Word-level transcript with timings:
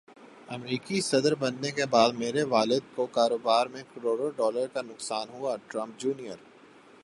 امریکی 0.49 1.01
صدربننے 1.01 1.71
کےبعد 1.71 2.11
میرے 2.13 2.43
والد 2.49 2.83
کوکاروبار 2.95 3.65
میں 3.65 3.83
کروڑوں 3.93 4.31
ڈالر 4.37 4.67
کا 4.73 4.81
نقصان 4.81 5.27
ہوا 5.29 5.55
ٹرمپ 5.67 5.99
جونیئر 5.99 6.37